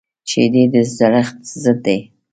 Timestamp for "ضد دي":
1.63-1.99